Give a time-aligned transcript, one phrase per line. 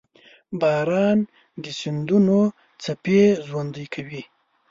[0.59, 1.19] •باران
[1.63, 2.39] د سیندونو
[2.83, 4.21] څپې ژوندۍ کوي.